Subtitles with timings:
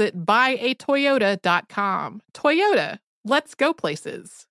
[0.00, 2.20] buyatoyota.com.
[2.34, 4.46] Toyota, let's go places.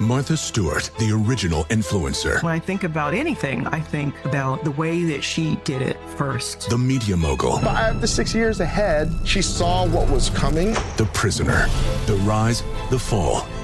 [0.00, 2.42] Martha Stewart, the original influencer.
[2.42, 6.68] When I think about anything, I think about the way that she did it first.
[6.68, 7.58] The media mogul.
[7.58, 10.72] Five to six years ahead, she saw what was coming.
[10.96, 11.66] The prisoner.
[12.06, 13.46] The rise, the fall,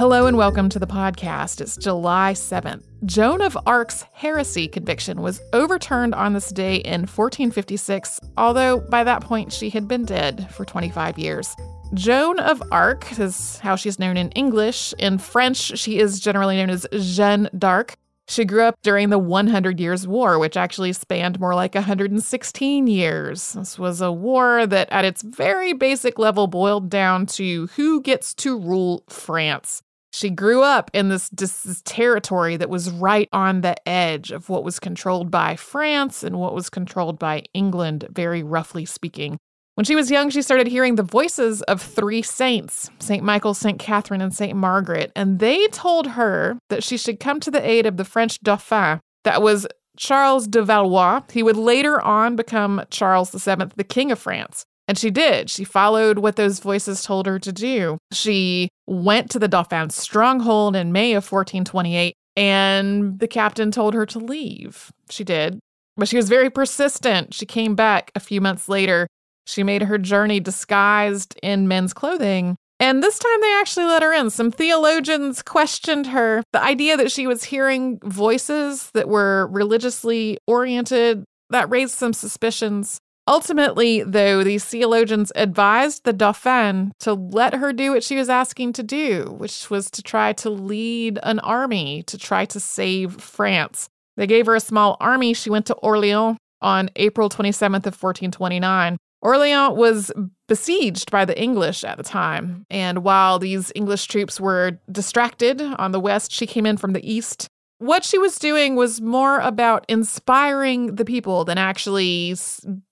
[0.00, 1.60] Hello and welcome to the podcast.
[1.60, 2.84] It's July 7th.
[3.04, 9.20] Joan of Arc's heresy conviction was overturned on this day in 1456, although by that
[9.20, 11.54] point she had been dead for 25 years.
[11.92, 14.94] Joan of Arc is how she's known in English.
[14.96, 17.94] In French, she is generally known as Jeanne d'Arc.
[18.26, 23.52] She grew up during the 100 Years' War, which actually spanned more like 116 years.
[23.52, 28.32] This was a war that, at its very basic level, boiled down to who gets
[28.36, 29.82] to rule France.
[30.12, 34.64] She grew up in this, this, territory that was right on the edge of what
[34.64, 39.38] was controlled by France and what was controlled by England, very roughly speaking.
[39.74, 43.22] When she was young, she started hearing the voices of three saints St.
[43.22, 43.78] Michael, St.
[43.78, 44.56] Catherine, and St.
[44.56, 48.40] Margaret, and they told her that she should come to the aid of the French
[48.40, 49.66] Dauphin, that was
[49.96, 51.22] Charles de Valois.
[51.32, 54.66] He would later on become Charles VII, the King of France.
[54.90, 55.48] And she did.
[55.48, 57.96] She followed what those voices told her to do.
[58.10, 64.04] She went to the Dauphin's stronghold in May of 1428, and the captain told her
[64.06, 64.90] to leave.
[65.08, 65.60] She did.
[65.96, 67.34] But she was very persistent.
[67.34, 69.06] She came back a few months later.
[69.46, 72.56] She made her journey disguised in men's clothing.
[72.80, 74.28] And this time they actually let her in.
[74.28, 76.42] Some theologians questioned her.
[76.52, 82.98] The idea that she was hearing voices that were religiously oriented, that raised some suspicions.
[83.30, 88.72] Ultimately, though, these theologians advised the Dauphin to let her do what she was asking
[88.72, 93.88] to do, which was to try to lead an army to try to save France.
[94.16, 95.32] They gave her a small army.
[95.32, 98.96] She went to Orleans on April 27th of 1429.
[99.22, 100.10] Orleans was
[100.48, 105.92] besieged by the English at the time, and while these English troops were distracted on
[105.92, 107.46] the west, she came in from the east
[107.80, 112.36] what she was doing was more about inspiring the people than actually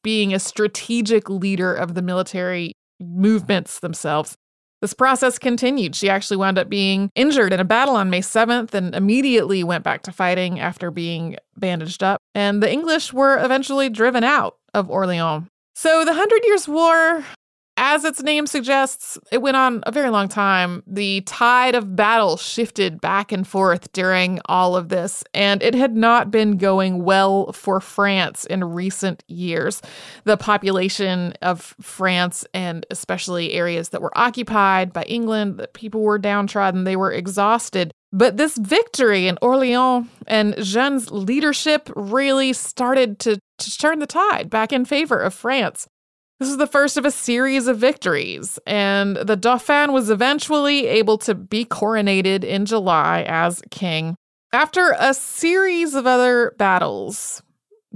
[0.02, 4.34] being a strategic leader of the military movements themselves.
[4.80, 5.94] This process continued.
[5.94, 9.84] She actually wound up being injured in a battle on May 7th and immediately went
[9.84, 12.22] back to fighting after being bandaged up.
[12.34, 15.48] And the English were eventually driven out of Orleans.
[15.74, 17.24] So the Hundred Years' War
[17.78, 20.82] as its name suggests, it went on a very long time.
[20.86, 25.96] The tide of battle shifted back and forth during all of this, and it had
[25.96, 29.80] not been going well for France in recent years.
[30.24, 36.18] The population of France, and especially areas that were occupied by England, the people were
[36.18, 37.92] downtrodden, they were exhausted.
[38.12, 44.50] But this victory in Orleans and Jeanne's leadership really started to, to turn the tide
[44.50, 45.86] back in favor of France.
[46.38, 51.18] This is the first of a series of victories, and the Dauphin was eventually able
[51.18, 54.14] to be coronated in July as king.
[54.52, 57.42] After a series of other battles,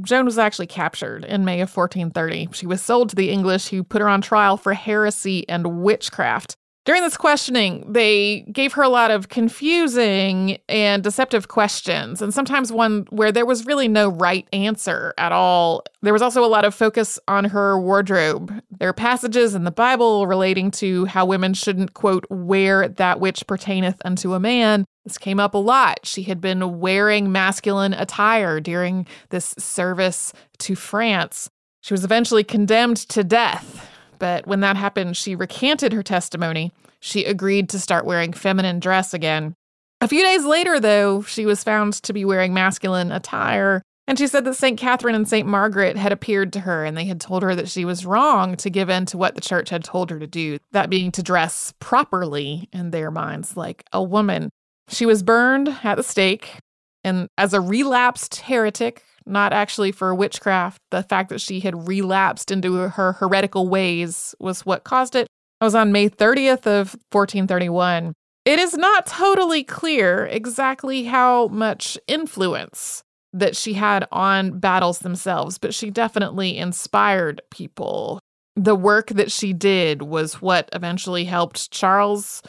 [0.00, 2.49] Joan was actually captured in May of 1430.
[2.53, 6.56] She was sold to the English, who put her on trial for heresy and witchcraft.
[6.84, 12.73] During this questioning, they gave her a lot of confusing and deceptive questions, and sometimes
[12.73, 15.84] one where there was really no right answer at all.
[16.02, 18.52] There was also a lot of focus on her wardrobe.
[18.81, 23.46] There are passages in the Bible relating to how women shouldn't, quote, wear that which
[23.46, 24.84] pertaineth unto a man.
[25.05, 26.00] This came up a lot.
[26.02, 31.49] She had been wearing masculine attire during this service to France.
[31.81, 33.88] She was eventually condemned to death
[34.22, 36.72] but when that happened, she recanted her testimony.
[37.00, 39.56] She agreed to start wearing feminine dress again.
[40.00, 44.28] A few days later, though, she was found to be wearing masculine attire, and she
[44.28, 44.78] said that St.
[44.78, 45.48] Catherine and St.
[45.48, 48.70] Margaret had appeared to her and they had told her that she was wrong to
[48.70, 51.74] give in to what the church had told her to do, that being to dress
[51.80, 54.50] properly in their minds like a woman.
[54.88, 56.60] She was burned at the stake,
[57.02, 60.80] and as a relapsed heretic, not actually for witchcraft.
[60.90, 65.26] The fact that she had relapsed into her heretical ways was what caused it.
[65.60, 68.12] It was on May 30th of 1431.
[68.44, 73.02] It is not totally clear exactly how much influence
[73.32, 78.19] that she had on battles themselves, but she definitely inspired people.
[78.56, 82.42] The work that she did was what eventually helped Charles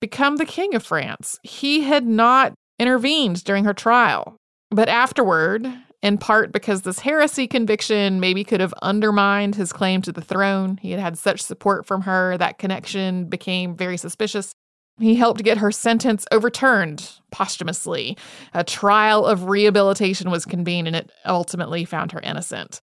[0.00, 1.38] become the king of France.
[1.42, 4.36] He had not intervened during her trial,
[4.70, 5.70] but afterward,
[6.02, 10.78] in part because this heresy conviction maybe could have undermined his claim to the throne.
[10.80, 14.54] He had had such support from her, that connection became very suspicious.
[14.98, 18.18] He helped get her sentence overturned posthumously.
[18.52, 22.80] A trial of rehabilitation was convened and it ultimately found her innocent.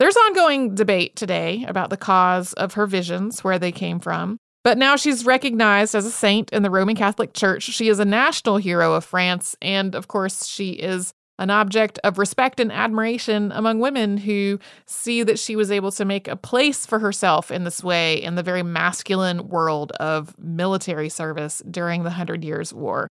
[0.00, 4.38] There's ongoing debate today about the cause of her visions, where they came from.
[4.64, 7.64] But now she's recognized as a saint in the Roman Catholic Church.
[7.64, 9.56] She is a national hero of France.
[9.62, 15.22] And of course, she is an object of respect and admiration among women who see
[15.22, 18.42] that she was able to make a place for herself in this way in the
[18.42, 23.08] very masculine world of military service during the Hundred Years' War.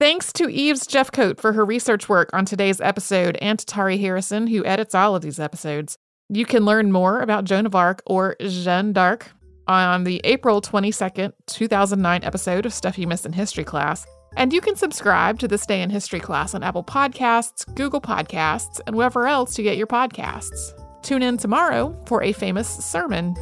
[0.00, 4.48] Thanks to Eve's Jeffcoat for her research work on today's episode and to Tari Harrison,
[4.48, 5.96] who edits all of these episodes.
[6.28, 9.30] You can learn more about Joan of Arc or Jeanne d'Arc
[9.68, 14.06] on the April 22nd, 2009 episode of Stuff You Missed in History class.
[14.38, 18.80] And you can subscribe to This Day in History class on Apple Podcasts, Google Podcasts,
[18.86, 20.80] and wherever else you get your podcasts.
[21.02, 23.34] Tune in tomorrow for a famous sermon.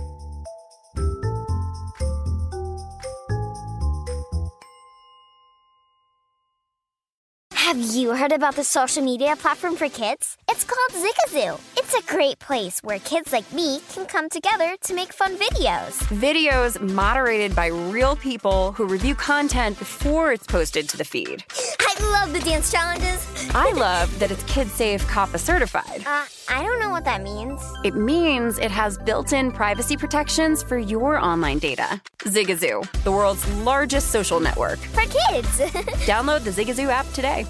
[7.66, 10.38] Have you heard about the social media platform for kids?
[10.48, 11.58] It's called Zigazoo.
[11.76, 15.98] It's a great place where kids like me can come together to make fun videos.
[16.20, 21.42] Videos moderated by real people who review content before it's posted to the feed.
[21.98, 23.26] I love the dance challenges.
[23.54, 26.02] I love that it's Kid Safe COPPA certified.
[26.06, 27.60] Uh, I don't know what that means.
[27.84, 32.00] It means it has built in privacy protections for your online data.
[32.18, 34.78] Zigazoo, the world's largest social network.
[34.78, 35.58] For kids.
[36.06, 37.46] Download the Zigazoo app today.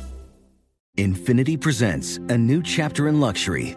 [0.97, 3.77] Infiniti presents a new chapter in luxury,